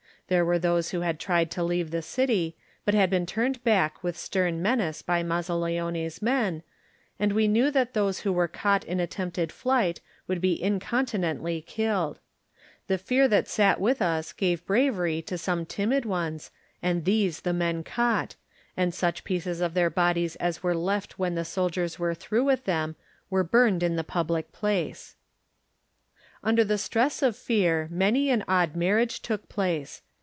There 0.27 0.45
were 0.45 0.59
those 0.59 0.91
who 0.91 1.01
had 1.01 1.19
tried 1.19 1.51
to 1.51 1.61
leave 1.63 1.91
the 1.91 2.01
city, 2.01 2.55
but 2.85 2.93
had 2.93 3.09
been 3.09 3.25
turned 3.25 3.61
back 3.65 4.01
with 4.01 4.17
stem 4.17 4.61
menace 4.61 5.01
by 5.01 5.23
Mazzaleone's 5.23 6.21
men, 6.21 6.63
and 7.19 7.33
we 7.33 7.49
knew 7.49 7.69
that 7.71 7.93
those 7.93 8.21
who 8.21 8.31
were 8.31 8.47
caught 8.47 8.85
in 8.85 9.01
attempted 9.01 9.51
flight 9.51 9.99
would 10.29 10.39
be 10.39 10.53
incontinently 10.63 11.59
killed. 11.61 12.17
The 12.87 12.97
fear 12.97 13.27
that 13.27 13.49
sat 13.49 13.81
with 13.81 14.01
us 14.01 14.31
gave 14.31 14.65
bravery 14.65 15.21
to 15.23 15.37
some 15.37 15.65
timid 15.65 16.05
ones, 16.05 16.49
and 16.81 17.03
these 17.03 17.41
the 17.41 17.51
men 17.51 17.83
caught, 17.83 18.37
and 18.77 18.93
such 18.93 19.25
pieces 19.25 19.59
of 19.59 19.73
their 19.73 19.89
bodies 19.89 20.37
as 20.37 20.63
were 20.63 20.73
left 20.73 21.19
when 21.19 21.35
the 21.35 21.43
soldiers 21.43 21.99
were 21.99 22.15
through 22.15 22.45
with 22.45 22.63
them 22.63 22.95
were 23.29 23.43
burned 23.43 23.83
in 23.83 23.97
the 23.97 24.01
public 24.05 24.53
place. 24.53 25.17
88 26.39 26.39
Digitized 26.39 26.39
by 26.39 26.39
Google 26.39 26.39
THE 26.39 26.43
NINTH 26.43 26.43
MAN 26.43 26.49
Under 26.49 26.63
the 26.63 26.77
stress 26.77 27.21
of 27.21 27.35
fear 27.35 27.87
many 27.91 28.29
an 28.29 28.45
odd 28.47 28.75
marriage 28.77 29.19
took 29.21 29.49
place. 29.49 30.01